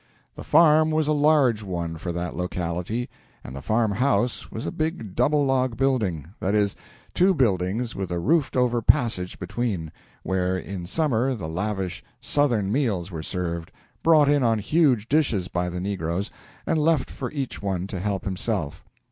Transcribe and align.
The 0.33 0.43
farm 0.43 0.89
was 0.89 1.07
a 1.07 1.11
large 1.13 1.61
one 1.61 1.95
for 1.97 2.11
that 2.11 2.35
locality, 2.35 3.07
and 3.43 3.55
the 3.55 3.61
farm 3.61 3.91
house 3.91 4.49
was 4.51 4.65
a 4.65 4.71
big 4.71 5.15
double 5.15 5.45
log 5.45 5.77
building 5.77 6.29
that 6.39 6.55
is, 6.55 6.75
two 7.13 7.35
buildings 7.35 7.95
with 7.95 8.09
a 8.09 8.17
roofed 8.17 8.57
over 8.57 8.81
passage 8.81 9.37
between, 9.37 9.91
where 10.23 10.57
in 10.57 10.87
summer 10.87 11.35
the 11.35 11.47
lavish 11.47 12.03
Southern 12.19 12.71
meals 12.71 13.11
were 13.11 13.21
served, 13.21 13.71
brought 14.01 14.27
in 14.27 14.41
on 14.41 14.57
huge 14.57 15.07
dishes 15.07 15.47
by 15.47 15.69
the 15.69 15.79
negroes, 15.79 16.31
and 16.65 16.79
left 16.79 17.11
for 17.11 17.31
each 17.31 17.61
one 17.61 17.85
to 17.85 17.99
help 17.99 18.25
himself. 18.25 18.83